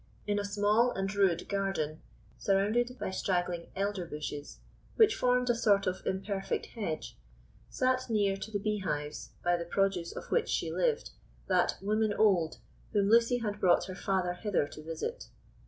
In 0.25 0.39
a 0.39 0.43
small 0.43 0.89
and 0.89 1.13
rude 1.13 1.47
garden, 1.47 2.01
surrounded 2.39 2.97
by 2.97 3.11
straggling 3.11 3.67
elder 3.75 4.03
bushes, 4.07 4.57
which 4.95 5.13
formed 5.15 5.47
a 5.47 5.53
sort 5.53 5.85
of 5.85 6.01
imperfect 6.07 6.65
hedge, 6.73 7.15
sat 7.69 8.09
near 8.09 8.35
to 8.35 8.49
the 8.49 8.57
beehives, 8.57 9.33
by 9.43 9.55
the 9.57 9.63
produce 9.65 10.11
of 10.11 10.31
which 10.31 10.49
she 10.49 10.71
lived, 10.71 11.11
that 11.45 11.77
"woman 11.83 12.13
old" 12.15 12.57
whom 12.93 13.09
Lucy 13.11 13.37
had 13.37 13.59
brought 13.59 13.83
her 13.85 13.95
father 13.95 14.33
hither 14.33 14.67
to 14.69 14.81
visit. 14.81 15.27